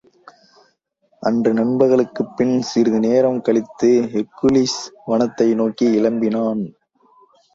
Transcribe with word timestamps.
அன்று 1.23 1.53
நண்பகலுக்குப் 1.53 2.31
பின் 2.35 2.61
சிறிது 2.61 2.99
நேரம் 2.99 3.41
கழிந்து, 3.41 3.89
ஹெர்க்குலிஸ் 4.13 4.79
வனத்தை 5.07 5.53
நோக்கிக் 5.53 5.93
இளம்பினான். 5.93 6.63